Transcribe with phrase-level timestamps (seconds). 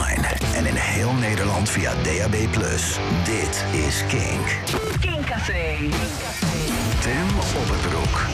[0.00, 2.34] online en in heel Nederland via DAB+.
[3.24, 4.58] Dit is Kink.
[5.00, 5.76] Kink Café.
[7.00, 8.26] Tim op het broek.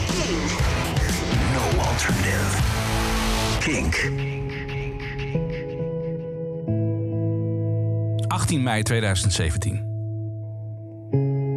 [1.53, 2.57] No alternative.
[3.59, 4.11] Kink.
[8.27, 9.85] 18 mei 2017.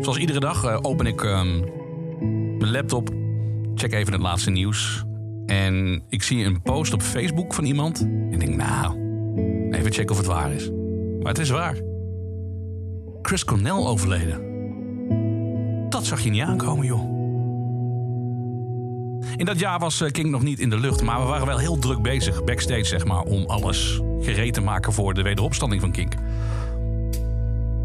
[0.00, 1.60] Zoals iedere dag eh, open ik ehm,
[2.58, 3.10] mijn laptop,
[3.74, 5.04] check even het laatste nieuws.
[5.46, 8.00] En ik zie een post op Facebook van iemand.
[8.00, 8.99] En ik denk, nou,
[9.70, 10.70] even checken of het waar is.
[11.20, 11.76] Maar het is waar.
[13.22, 14.48] Chris Cornell overleden.
[15.88, 17.18] Dat zag je niet aankomen, joh.
[19.36, 21.58] In dat jaar was eh, King nog niet in de lucht, maar we waren wel
[21.58, 25.90] heel druk bezig, backstage zeg maar, om alles gereed te maken voor de wederopstanding van
[25.90, 26.14] King.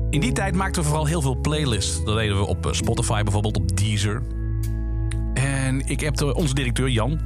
[0.09, 2.03] In die tijd maakten we vooral heel veel playlists.
[2.03, 4.21] Dat deden we op eh, Spotify bijvoorbeeld, op Deezer.
[5.33, 7.19] En ik heb onze directeur Jan.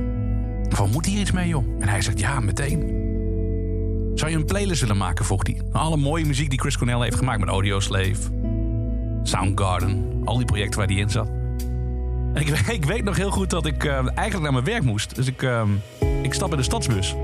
[0.69, 1.63] Van, moet hier iets mee, joh?
[1.79, 3.08] En hij zegt, ja, meteen.
[4.19, 5.61] Zou je een playlist willen maken, vroeg hij.
[5.71, 8.15] Alle mooie muziek die Chris Cornell heeft gemaakt met Audioslave,
[9.23, 11.27] Soundgarden, al die projecten waar hij in zat.
[12.33, 12.35] En
[12.73, 15.15] ik, weet nog heel goed dat ik uh, eigenlijk naar mijn werk moest.
[15.15, 15.63] Dus ik, uh,
[16.21, 17.15] ik stap in de stadsbus.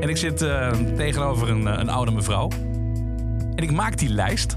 [0.00, 2.48] En ik zit uh, tegenover een, een oude mevrouw.
[3.54, 4.56] En ik maak die lijst.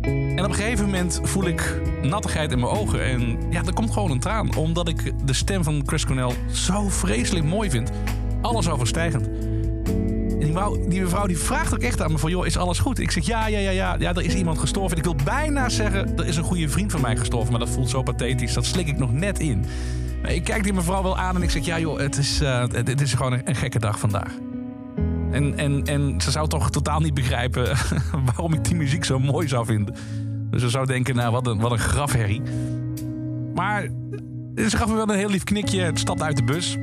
[0.00, 3.04] En op een gegeven moment voel ik nattigheid in mijn ogen.
[3.04, 4.56] En ja, er komt gewoon een traan.
[4.56, 7.90] Omdat ik de stem van Chris Cornell zo vreselijk mooi vind.
[8.42, 9.28] Alles overstijgend.
[10.54, 12.30] Mevrouw, die mevrouw die vraagt ook echt aan me van...
[12.30, 12.98] joh, is alles goed?
[12.98, 13.96] Ik zeg ja, ja, ja, ja.
[13.98, 14.90] Ja, er is iemand gestorven.
[14.90, 17.50] En ik wil bijna zeggen, er is een goede vriend van mij gestorven.
[17.50, 18.52] Maar dat voelt zo pathetisch.
[18.54, 19.64] Dat slik ik nog net in.
[20.26, 21.64] Ik kijk die mevrouw wel aan en ik zeg...
[21.64, 24.32] ja joh, het is, uh, het is gewoon een, gekke dag vandaag.
[25.30, 27.76] En, en, en ze zou toch totaal niet begrijpen
[28.26, 29.94] waarom ik die muziek zo mooi zou vinden.
[30.50, 32.42] Dus ze zou denken, nou, wat een, wat een grafherrie.
[33.54, 33.88] Maar
[34.56, 35.80] ze gaf me wel een heel lief knikje.
[35.80, 36.76] Het stapt uit de bus.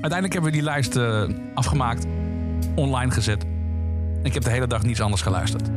[0.00, 2.06] Uiteindelijk hebben we die lijst uh, afgemaakt.
[2.74, 3.44] Online gezet.
[4.22, 5.70] Ik heb de hele dag niets anders geluisterd.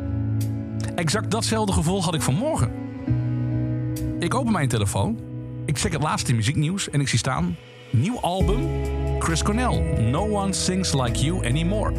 [0.96, 2.72] Exact datzelfde gevoel had ik vanmorgen.
[4.20, 5.20] Ik open mijn telefoon.
[5.66, 6.90] Ik check het laatste muzieknieuws.
[6.90, 7.56] En ik zie staan...
[7.90, 8.70] Nieuw album
[9.20, 11.94] Chris Cornell, No One Sings Like You Anymore.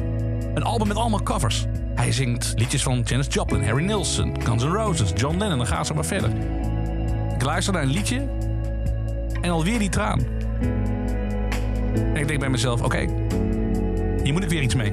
[0.55, 1.67] Een album met allemaal covers.
[1.95, 5.67] Hij zingt liedjes van Janis Joplin, Harry Nilsson, Guns N' Roses, John Lennon en dan
[5.67, 6.31] gaat ze maar verder.
[7.35, 8.29] Ik luister naar een liedje
[9.41, 10.21] en alweer die traan.
[11.95, 13.07] En ik denk bij mezelf, oké,
[14.23, 14.93] hier moet ik weer iets mee.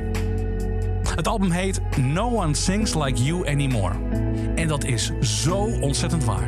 [1.16, 3.96] Het album heet No One Sings Like You Anymore.
[4.56, 6.48] En dat is zo ontzettend waar.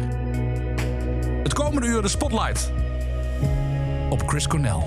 [1.43, 2.71] Het komende uur de Spotlight
[4.09, 4.85] op Chris Cornell.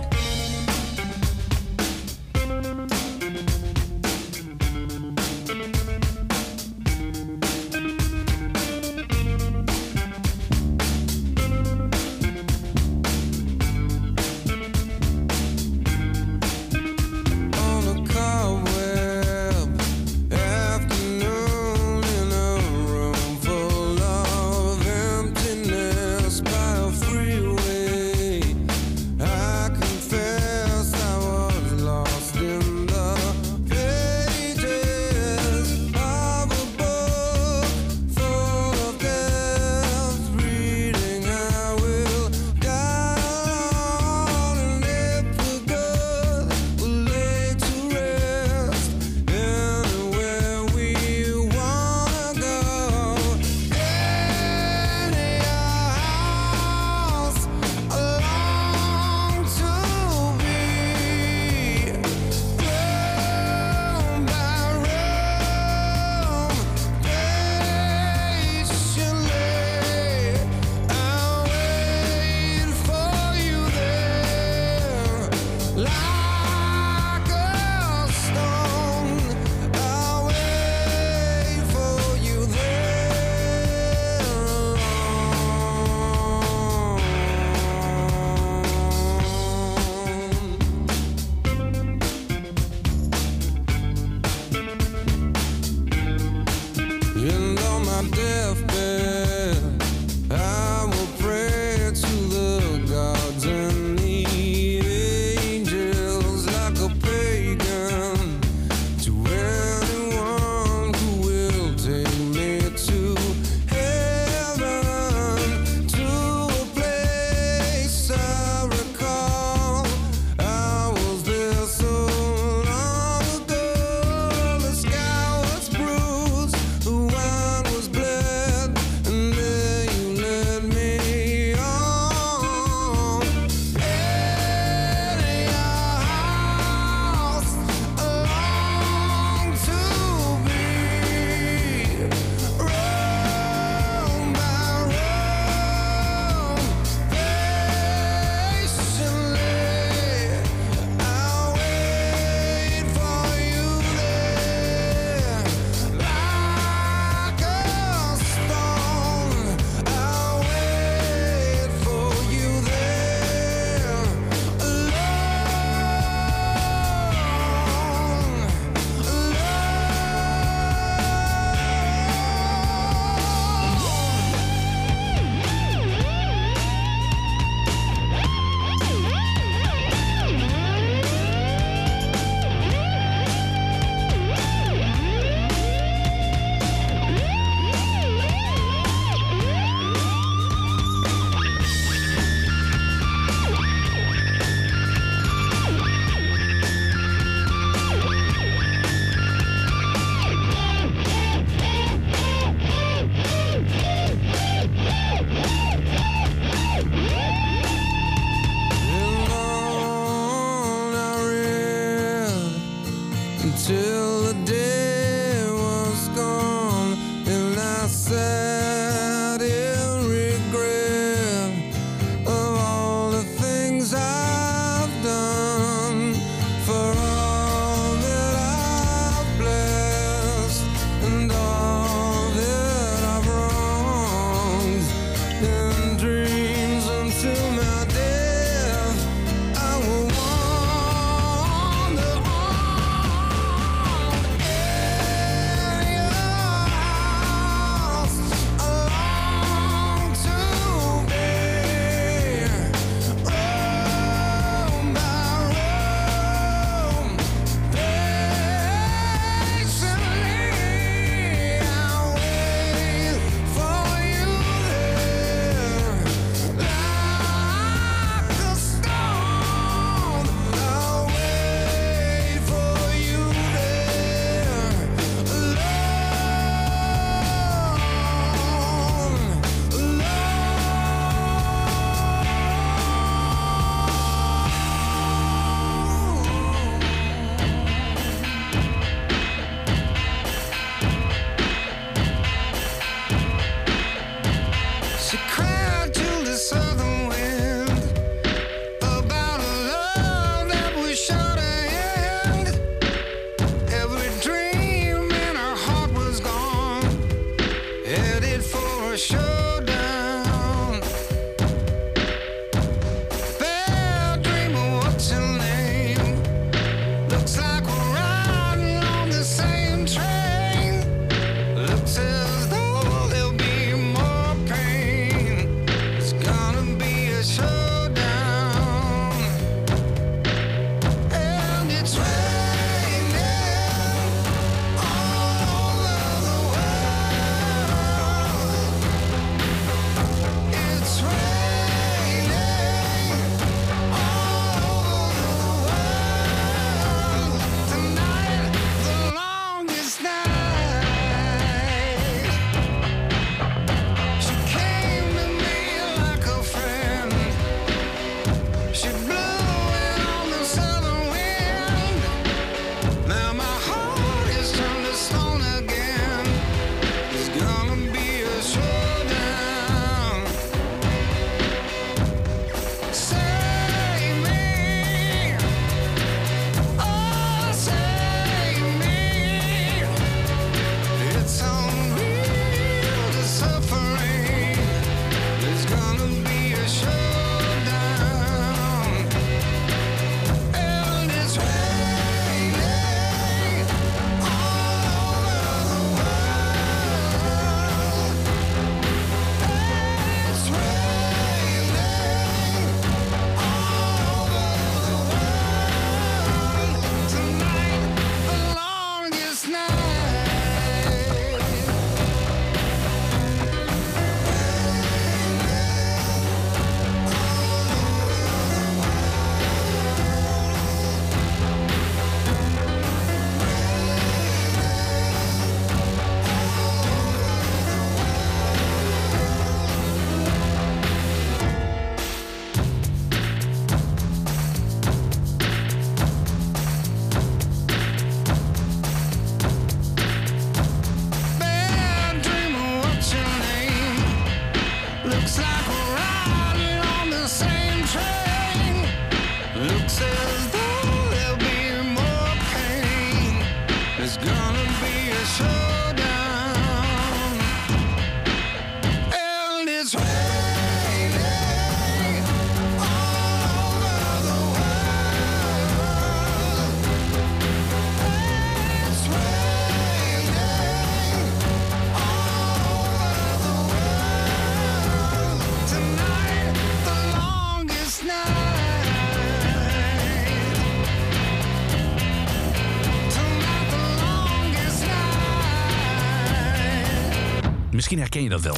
[487.85, 488.57] Misschien herken je dat wel.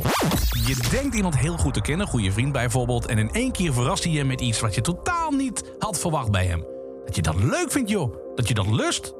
[0.66, 4.04] Je denkt iemand heel goed te kennen, goede vriend bijvoorbeeld, en in één keer verrast
[4.04, 6.64] hij je met iets wat je totaal niet had verwacht bij hem.
[7.04, 8.16] Dat je dat leuk vindt, joh.
[8.34, 9.14] Dat je dat lust.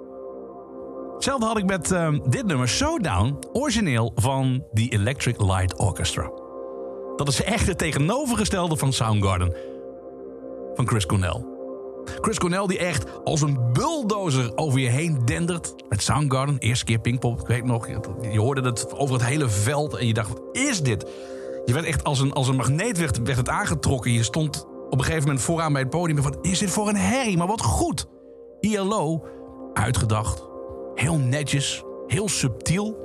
[1.15, 6.31] Hetzelfde had ik met ehm, dit nummer, Sodown, origineel van The Electric Light Orchestra.
[7.17, 9.57] Dat is echt het tegenovergestelde van Soundgarden.
[10.75, 11.56] Van Chris Cornell.
[12.21, 15.75] Chris Cornell die echt als een bulldozer over je heen dendert.
[15.89, 17.87] Met Soundgarden, eerste keer Pinkpop, ik weet nog.
[18.31, 21.07] Je hoorde het over het hele veld en je dacht, wat is dit?
[21.65, 24.13] Je werd echt als een, als een magneet werd, werd het aangetrokken.
[24.13, 26.23] Je stond op een gegeven moment vooraan bij het podium.
[26.23, 27.37] Wat is dit voor een herrie?
[27.37, 28.07] Maar wat goed.
[28.61, 29.27] ILO,
[29.73, 30.49] uitgedacht,
[30.95, 33.05] heel netjes, heel subtiel.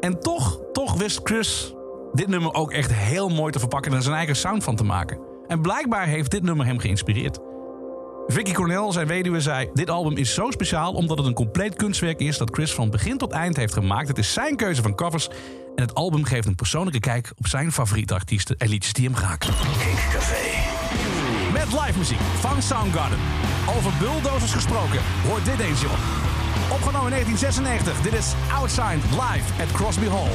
[0.00, 1.74] En toch, toch wist Chris
[2.12, 3.90] dit nummer ook echt heel mooi te verpakken...
[3.90, 5.18] en er zijn eigen sound van te maken.
[5.46, 7.38] En blijkbaar heeft dit nummer hem geïnspireerd.
[8.26, 9.70] Vicky Cornell, zijn weduwe, zei...
[9.74, 12.38] Dit album is zo speciaal omdat het een compleet kunstwerk is...
[12.38, 14.08] dat Chris van begin tot eind heeft gemaakt.
[14.08, 15.28] Het is zijn keuze van covers.
[15.74, 18.56] En het album geeft een persoonlijke kijk op zijn favoriete artiesten...
[18.58, 19.54] en liedjes die hem raken.
[19.78, 20.78] Kinkcafé.
[21.52, 23.18] Met live muziek van Soundgarden.
[23.76, 25.98] Over bulldozers gesproken, hoort dit eens joh.
[26.72, 30.30] Opgenomen in 1996, dit is Outside live at Crosby Hall.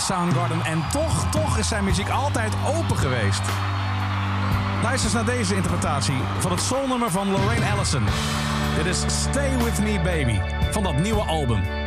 [0.00, 0.64] Soundgarden.
[0.64, 3.42] En toch, toch is zijn muziek altijd open geweest.
[4.82, 8.04] Luister eens naar deze interpretatie van het soulnummer van Lorraine Allison.
[8.76, 11.79] Dit is Stay With Me Baby van dat nieuwe album.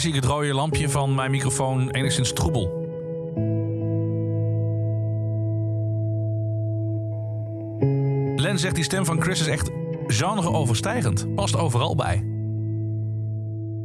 [0.00, 2.78] Zie ik het rode lampje van mijn microfoon enigszins troebel.
[8.36, 9.70] Len zegt die stem van Chris is echt
[10.06, 11.34] genre-overstijgend.
[11.34, 12.24] Past overal bij.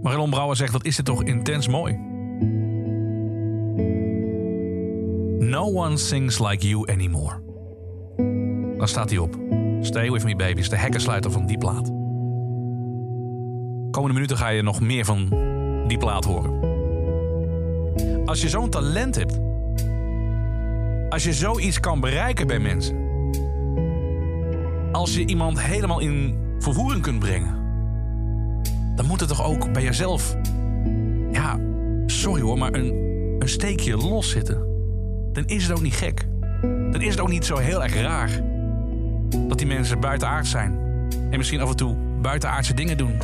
[0.02, 1.94] Marilon Brouwer zegt, wat is dit toch intens mooi.
[5.40, 7.42] No one sings like you anymore.
[8.78, 9.38] Dan staat hij op.
[9.82, 11.92] Stay with me baby is de hekkensluiter van die plaat.
[13.92, 15.54] Komende minuten ga je nog meer van
[15.88, 16.60] die plaat horen.
[18.26, 19.40] Als je zo'n talent hebt.
[21.10, 23.04] Als je zoiets kan bereiken bij mensen.
[24.92, 27.64] Als je iemand helemaal in vervoering kunt brengen.
[28.96, 30.36] Dan moet het toch ook bij jezelf.
[31.32, 31.60] Ja,
[32.06, 33.06] sorry hoor, maar een
[33.46, 34.58] een steekje los zitten,
[35.34, 36.28] dan is het ook niet gek.
[36.62, 38.30] Dan is het ook niet zo heel erg raar
[39.48, 40.80] dat die mensen buitenaard zijn.
[41.30, 43.18] En misschien af en toe buitenaardse dingen doen.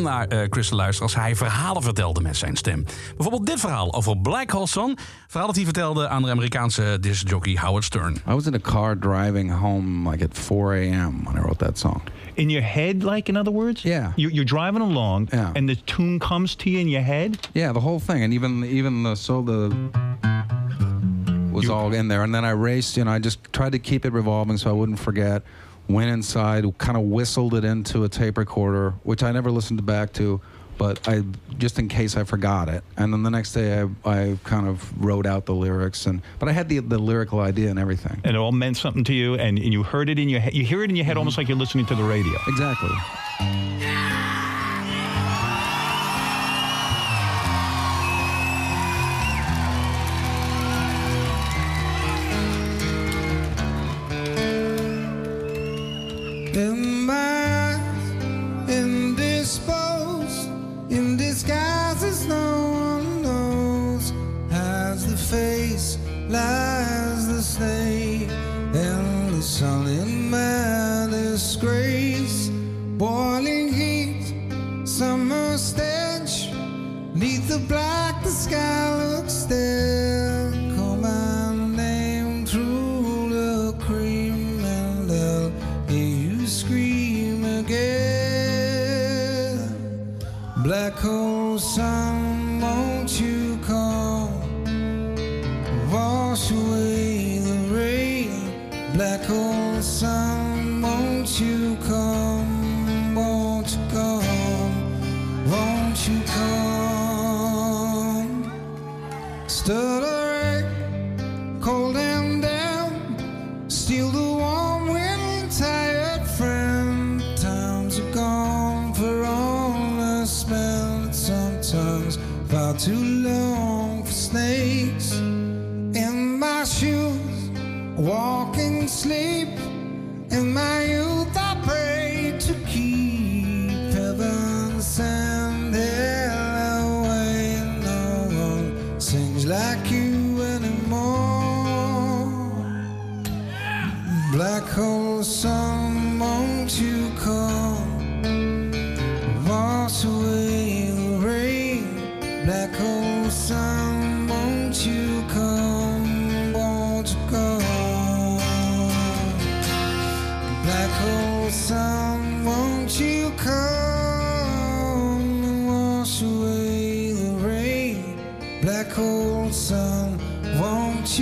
[0.00, 2.84] Om naar eh, Chris te luisteren als hij verhalen vertelde met zijn stem.
[3.16, 4.98] Bijvoorbeeld dit verhaal over Black Hole Sun.
[5.28, 8.14] Verhaal dat hij vertelde aan de Amerikaanse discjockey Howard Stern.
[8.28, 11.20] I was in a car driving home like at 4 a.m.
[11.24, 12.00] when I wrote that song.
[12.34, 13.82] In your head, like in other words?
[13.82, 14.06] Yeah.
[14.16, 15.50] You, you're driving along, Yeah.
[15.54, 17.48] and the tune comes to you in your head.
[17.52, 19.70] Yeah, the whole thing, and even even the so the
[21.52, 22.22] was You- all in there.
[22.22, 24.72] And then I raced, you know, I just tried to keep it revolving so I
[24.72, 25.42] wouldn't forget.
[25.90, 30.12] Went inside, kind of whistled it into a tape recorder, which I never listened back
[30.14, 30.40] to,
[30.78, 31.24] but I
[31.58, 32.84] just in case I forgot it.
[32.96, 36.48] And then the next day, I, I kind of wrote out the lyrics, and but
[36.48, 38.20] I had the the lyrical idea and everything.
[38.24, 40.54] And it all meant something to you, and, and you heard it in your head.
[40.54, 42.38] You hear it in your head almost like you're listening to the radio.
[42.46, 42.90] Exactly.
[65.70, 68.28] Face lies the snake,
[68.74, 72.48] and the sun in my disgrace,
[72.98, 74.34] boiling heat,
[74.84, 76.50] summer stench,
[77.14, 79.59] neath the black, the sky looks stale.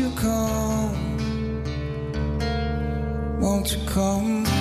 [0.09, 0.95] you come?
[3.41, 4.58] Won't you come?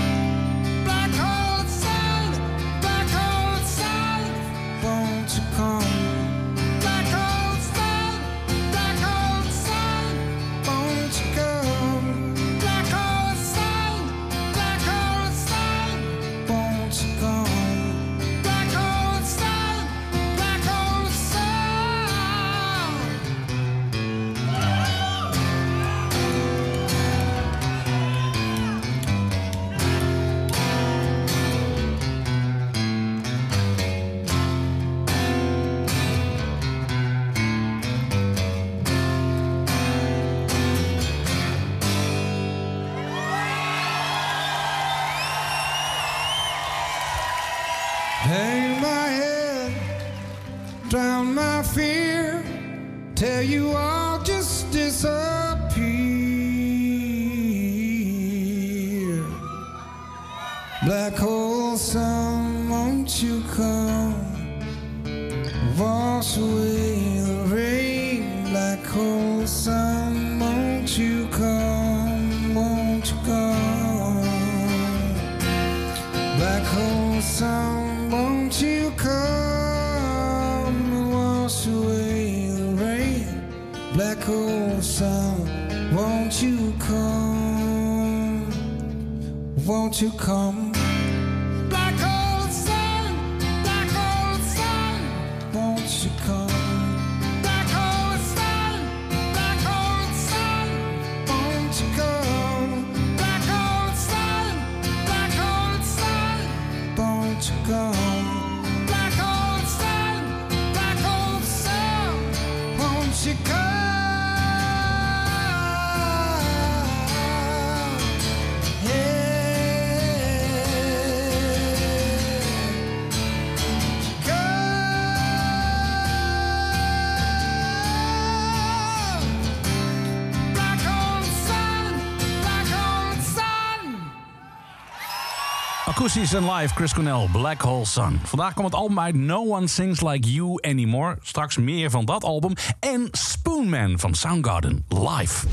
[136.07, 138.19] Pussies in Life, Chris Cornell, Black Hole Sun.
[138.23, 141.17] Vandaag komt het album uit No One Sings Like You Anymore.
[141.21, 142.53] Straks meer van dat album.
[142.79, 145.47] En Spoonman van Soundgarden, live.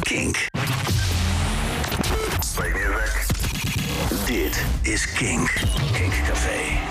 [0.00, 0.48] Kink.
[4.26, 5.52] Dit is Kink.
[5.92, 6.89] Kink Café.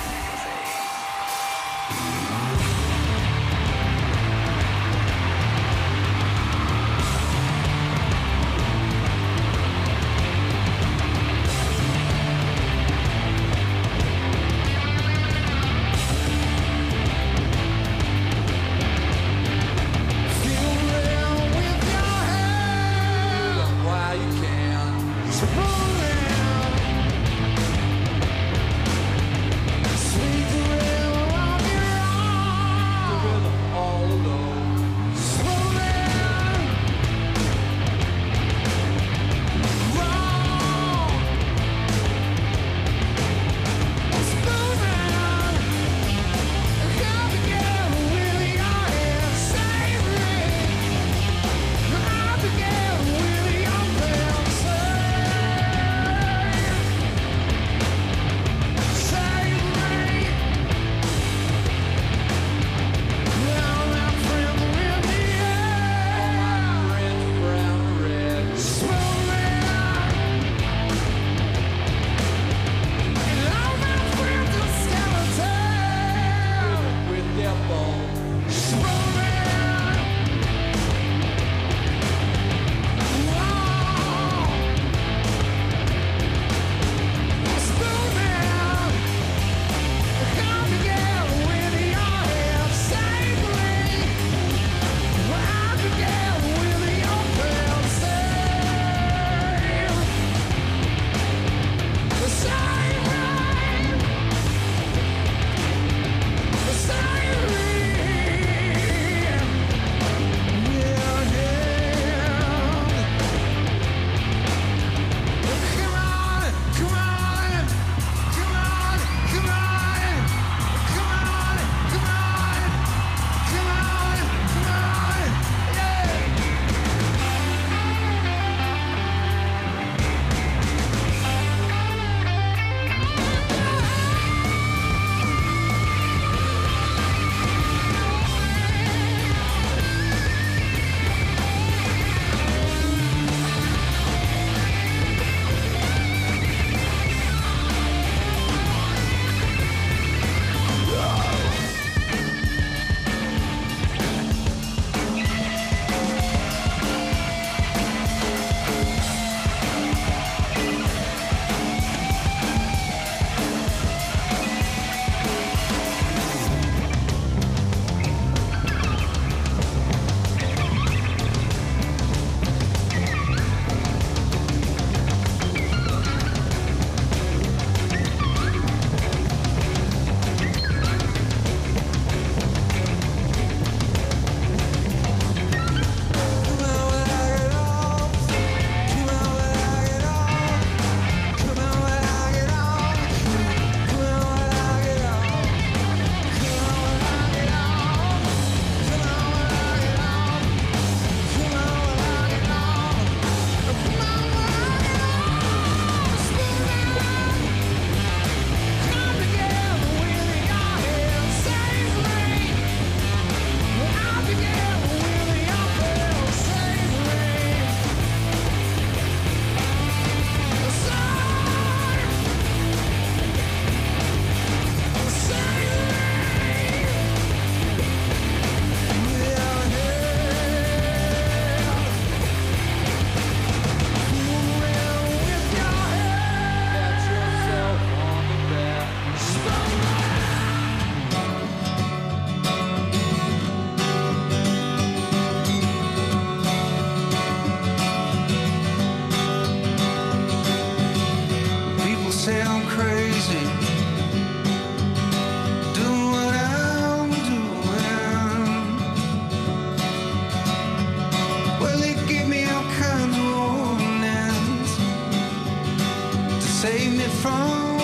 [266.61, 267.78] Save me from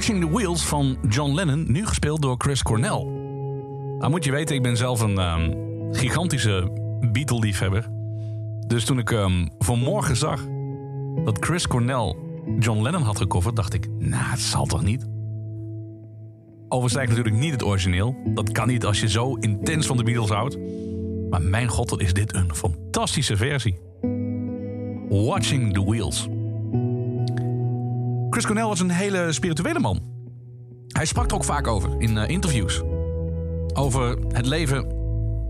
[0.00, 3.04] Watching the Wheels van John Lennon, nu gespeeld door Chris Cornell.
[3.98, 5.52] Nou moet je weten, ik ben zelf een ehm,
[5.92, 6.70] gigantische
[7.12, 7.88] Beatle-liefhebber.
[8.66, 10.46] Dus toen ik ehm, vanmorgen zag
[11.24, 12.16] dat Chris Cornell
[12.58, 15.06] John Lennon had gecoverd, dacht ik, nou, het zal toch niet?
[16.68, 18.16] Overigens natuurlijk niet het origineel.
[18.24, 20.58] Dat kan niet als je zo intens van de Beatles houdt.
[21.30, 23.78] Maar mijn god, wat is dit een fantastische versie.
[25.08, 26.28] Watching the Wheels.
[28.30, 30.00] Chris Cornell was een hele spirituele man.
[30.88, 32.82] Hij sprak er ook vaak over in eh, interviews.
[33.74, 34.86] Over het leven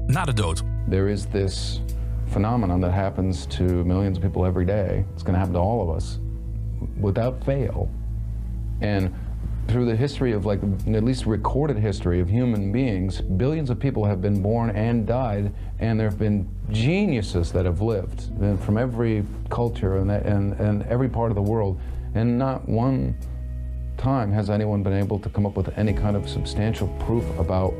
[0.06, 0.62] na de dood.
[0.88, 1.82] There is this
[2.26, 5.04] phenomenon that happens to millions of people every day.
[5.14, 6.18] It's going to happen to all of us
[7.00, 7.88] without fail.
[8.80, 9.10] And
[9.66, 10.60] through the history of, like,
[10.94, 15.52] at least recorded history of human beings, billions of people have been born and died,
[15.78, 20.82] and there have been geniuses that have lived and from every culture and, and, and
[20.82, 21.78] every part of the world.
[22.14, 23.16] And not one
[23.96, 27.72] time has anyone been able to come up with any kind of substantial proof about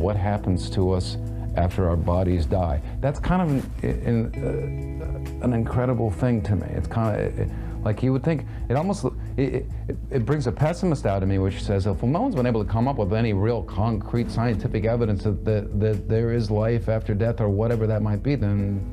[0.00, 1.16] what happens to us
[1.56, 2.80] after our bodies die.
[3.00, 6.66] That's kind of an, an, uh, an incredible thing to me.
[6.70, 8.44] It's kind of like you would think.
[8.68, 12.10] It almost it, it, it brings a pessimist out of me, which says, if well,
[12.10, 15.80] no one's been able to come up with any real concrete scientific evidence that, that,
[15.80, 18.84] that there is life after death or whatever that might be, then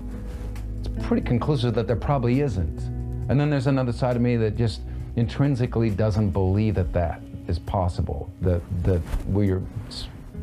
[0.80, 2.95] it's pretty conclusive that there probably isn't.
[3.30, 4.82] And then there's another side of me that just
[5.16, 8.30] intrinsically doesn't believe that that is possible.
[8.42, 9.62] That that we're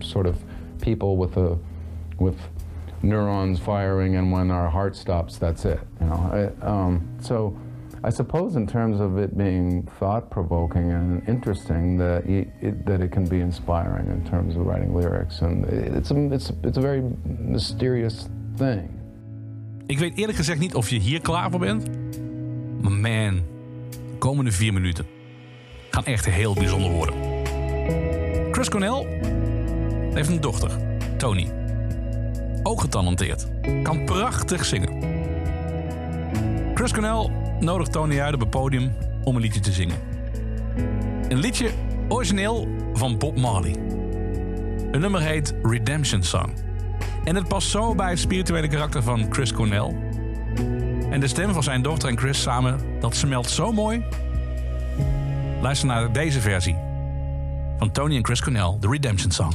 [0.00, 0.36] sort of
[0.80, 1.58] people with a
[2.18, 2.38] with
[3.02, 5.80] neurons firing, and when our heart stops, that's it.
[6.00, 6.52] You know.
[6.62, 7.54] I, um, so.
[8.04, 13.28] I suppose, in terms of it being thought-provoking and interesting, that it, that it can
[13.28, 18.28] be inspiring in terms of writing lyrics, and it's a, it's it's a very mysterious
[18.56, 18.88] thing.
[19.86, 21.90] Ik weet eerlijk gezegd niet of je hier klaar voor bent.
[22.82, 23.42] Maar man,
[23.90, 25.06] de komende vier minuten
[25.90, 27.14] gaan echt heel bijzonder worden.
[28.50, 29.20] Chris Cornell
[30.14, 30.70] heeft een dochter,
[31.16, 31.52] Tony.
[32.62, 33.46] Ook getalenteerd.
[33.82, 35.02] Kan prachtig zingen.
[36.74, 37.30] Chris Cornell
[37.60, 38.92] nodigt Tony uit op het podium
[39.24, 39.96] om een liedje te zingen.
[41.28, 41.70] Een liedje
[42.08, 43.76] origineel van Bob Marley.
[44.90, 46.54] Het nummer heet Redemption Song.
[47.24, 50.11] En het past zo bij het spirituele karakter van Chris Cornell.
[51.12, 54.04] En de stem van zijn dochter en Chris samen, dat smelt zo mooi.
[55.60, 56.76] Luister naar deze versie
[57.78, 59.54] van Tony en Chris Cornell, The Redemption Song.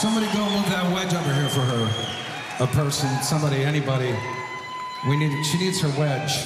[0.00, 1.88] Somebody go move that wedge over here for her.
[2.60, 4.14] A person, somebody, anybody.
[5.08, 5.46] We need.
[5.46, 6.44] She needs her wedge.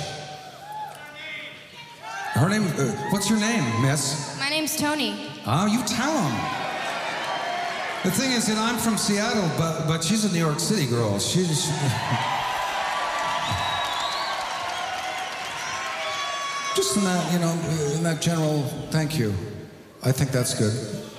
[2.33, 2.67] Her name.
[2.79, 4.37] Uh, what's your name, Miss?
[4.39, 5.15] My name's Tony.
[5.47, 6.70] Oh, you tell them.
[8.03, 11.19] The thing is that I'm from Seattle, but but she's a New York City girl.
[11.19, 11.67] She's.
[16.75, 17.53] Just in that, you know,
[17.95, 18.63] in that general.
[18.91, 19.35] Thank you.
[20.03, 21.10] I think that's good.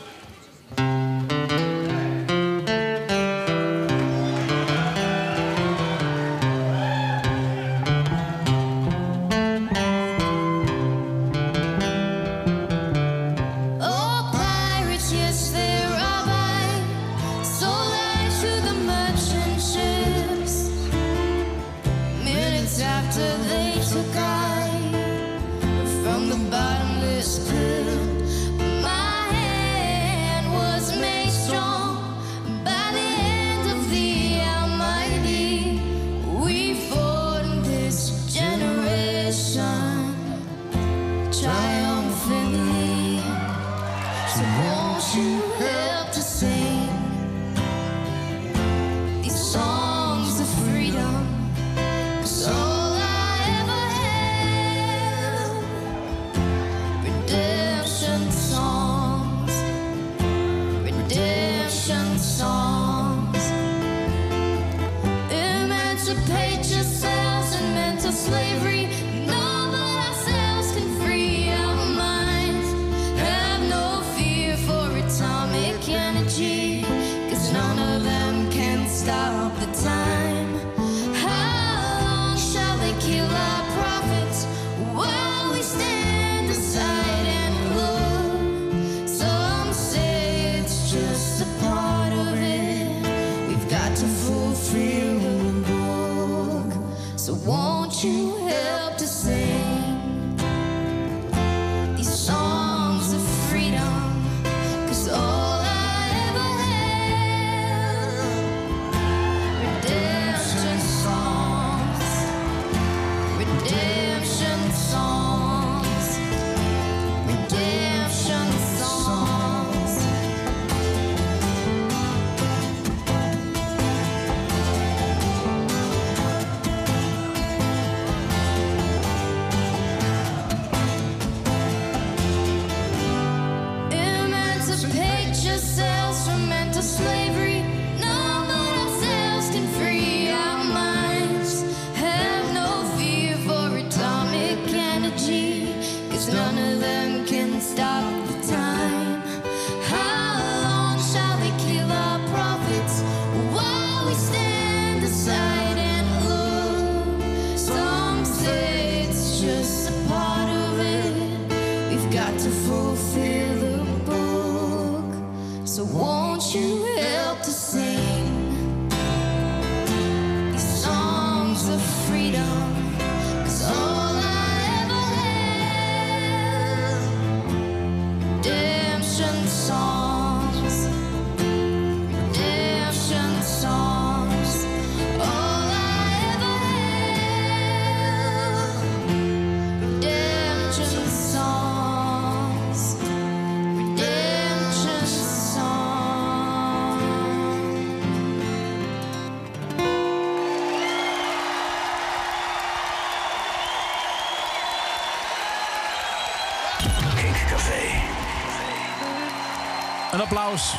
[210.31, 210.75] Applaus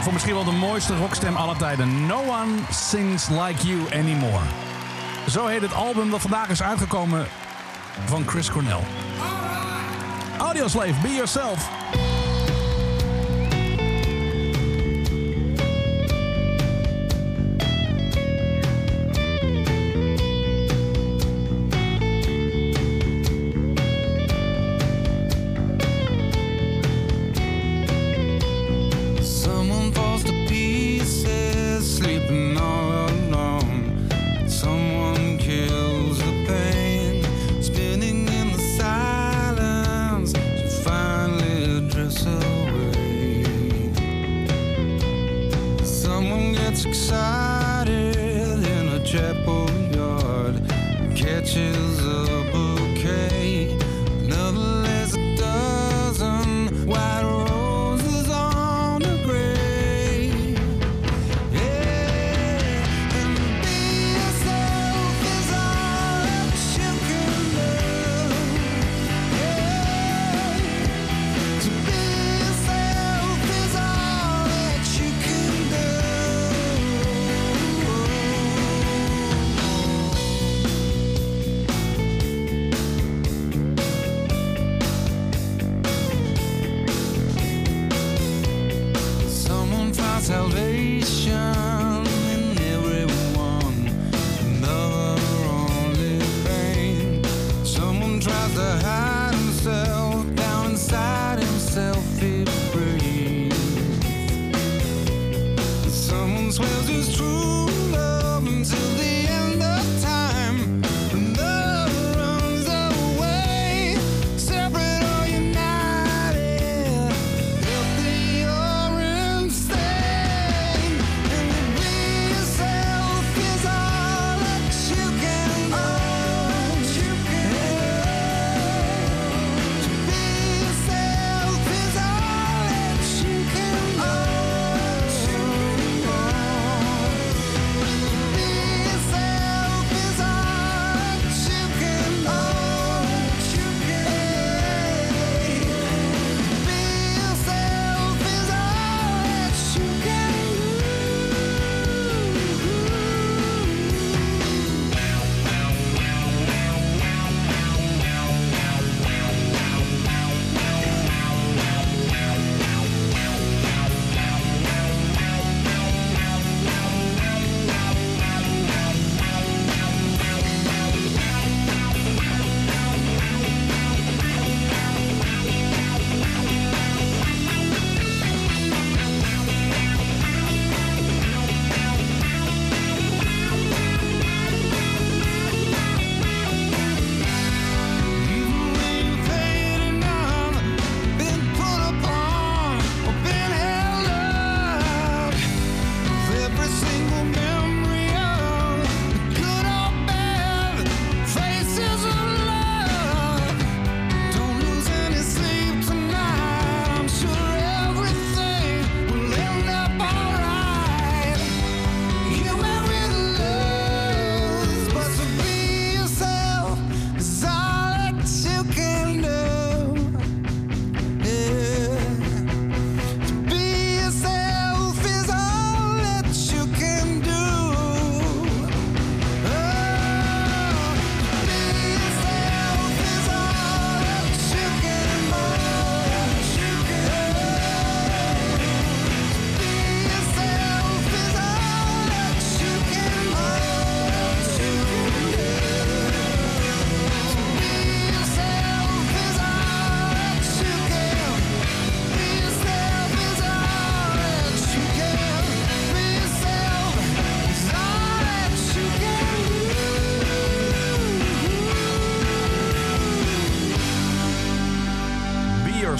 [0.00, 2.06] voor misschien wel de mooiste rockstem aller tijden.
[2.06, 4.44] No one sings like you anymore.
[5.28, 7.26] Zo heet het album dat vandaag is uitgekomen
[8.04, 8.80] van Chris Cornell.
[10.38, 11.77] Audioslave, be yourself.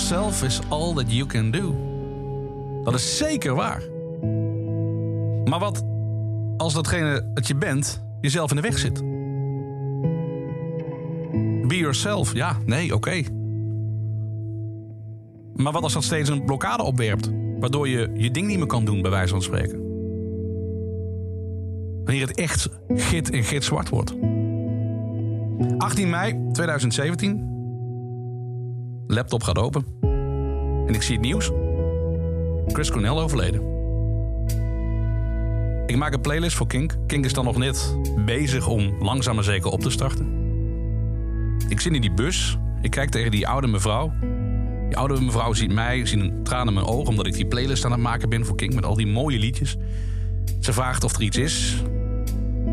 [0.09, 1.75] Yourself is all that you can do.
[2.85, 3.83] Dat is zeker waar.
[5.45, 5.85] Maar wat
[6.57, 9.01] als datgene dat je bent jezelf in de weg zit?
[11.69, 13.23] Be yourself, ja, nee, oké.
[15.55, 17.31] Maar wat als dat steeds een blokkade opwerpt?
[17.61, 19.79] Waardoor je je ding niet meer kan doen, bij wijze van spreken.
[22.05, 24.15] Wanneer het echt git en git zwart wordt.
[25.79, 27.48] 18 mei 2017.
[29.11, 29.87] Laptop gaat open.
[30.87, 31.51] En ik zie het nieuws.
[32.67, 33.61] Chris Cornell overleden.
[35.87, 36.97] Ik maak een playlist voor Kink.
[37.07, 40.27] Kink is dan nog net bezig om langzaam maar zeker op te starten.
[41.69, 42.59] Ik zit in die bus.
[42.83, 44.13] Ik kijk tegen die oude mevrouw.
[44.89, 47.09] Die oude mevrouw ziet mij, ziet een traan in mijn ogen...
[47.09, 48.75] omdat ik die playlist aan het maken ben voor Kink...
[48.75, 49.77] met al die mooie liedjes.
[50.61, 51.83] Ze vraagt of er iets is.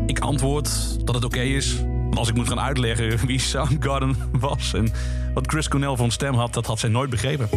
[0.06, 1.84] Ik antwoord dat het oké is.
[2.16, 4.74] Als ik moet gaan uitleggen wie Soundgarden was...
[4.74, 4.92] en
[5.34, 7.48] wat Chris Cornell van stem had, dat had zij nooit begrepen.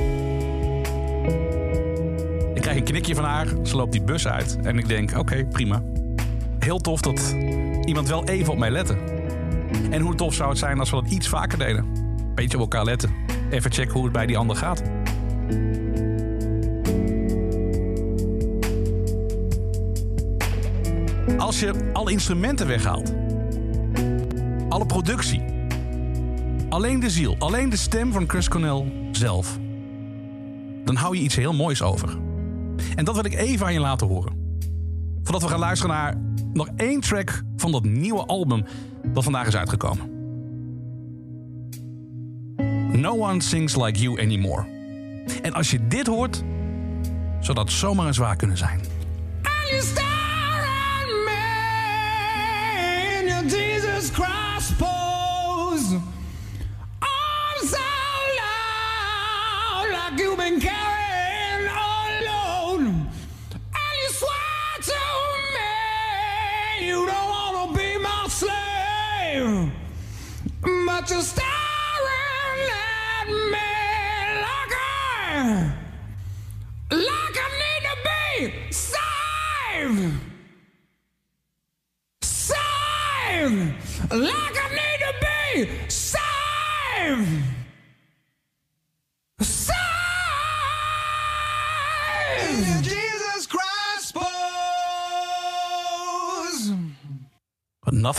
[2.54, 3.48] Ik krijg een knikje van haar.
[3.64, 4.58] Ze loopt die bus uit.
[4.64, 5.84] En ik denk, oké, prima.
[6.60, 7.36] Heel tof dat
[7.86, 8.98] iemand wel even op mij lette.
[9.90, 11.86] En hoe tof zou het zijn als we dat iets vaker deden?
[12.36, 13.16] Beetje op elkaar letten.
[13.50, 14.82] Even checken hoe het bij die ander gaat.
[21.38, 23.14] Als je alle instrumenten weghaalt,
[24.70, 25.44] alle productie,
[26.70, 29.60] alleen de ziel, alleen de stem van Chris Cornell zelf,
[30.84, 32.18] dan hou je iets heel moois over.
[32.96, 34.34] En dat wil ik even aan je laten horen.
[35.24, 36.16] Voordat we gaan luisteren naar
[36.54, 38.66] nog één track van dat nieuwe album
[39.14, 40.18] dat vandaag is uitgekomen.
[43.02, 44.66] No One Sings Like You Anymore.
[45.42, 46.44] En als je dit hoort,
[47.40, 48.80] zou dat zomaar eens waar kunnen zijn.
[54.08, 55.94] Christ pose.
[57.02, 62.86] Arms out loud like you've been carrying alone.
[63.52, 65.02] And you swear to
[66.80, 69.70] me you don't wanna be my slave.
[70.86, 71.49] But you stare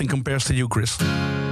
[0.00, 1.49] nothing compares to you, Chris.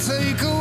[0.00, 0.59] Take away